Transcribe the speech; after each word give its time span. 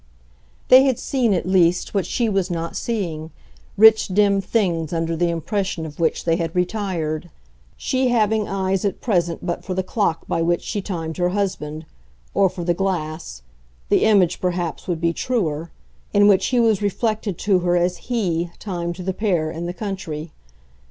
They 0.69 0.81
had 0.85 0.97
seen 0.97 1.31
at 1.31 1.45
least 1.47 1.93
what 1.93 2.07
she 2.07 2.27
was 2.27 2.49
not 2.49 2.75
seeing, 2.75 3.29
rich 3.77 4.07
dim 4.07 4.41
things 4.41 4.91
under 4.91 5.15
the 5.15 5.29
impression 5.29 5.85
of 5.85 5.99
which 5.99 6.25
they 6.25 6.37
had 6.37 6.55
retired; 6.55 7.29
she 7.77 8.07
having 8.07 8.47
eyes 8.47 8.83
at 8.83 8.99
present 8.99 9.45
but 9.45 9.63
for 9.63 9.75
the 9.75 9.83
clock 9.83 10.27
by 10.27 10.41
which 10.41 10.63
she 10.63 10.81
timed 10.81 11.17
her 11.17 11.29
husband, 11.29 11.85
or 12.33 12.49
for 12.49 12.63
the 12.63 12.73
glass 12.73 13.43
the 13.89 14.03
image 14.03 14.41
perhaps 14.41 14.87
would 14.87 15.01
be 15.01 15.13
truer 15.13 15.69
in 16.13 16.27
which 16.27 16.47
he 16.47 16.59
was 16.59 16.81
reflected 16.81 17.37
to 17.37 17.59
her 17.59 17.75
as 17.77 17.97
HE 18.09 18.49
timed 18.57 18.95
the 18.95 19.13
pair 19.13 19.51
in 19.51 19.67
the 19.67 19.71
country. 19.73 20.31